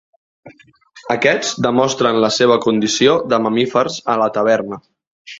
[1.15, 4.81] Aquests demostren la seva condició de mamífers a la taverna.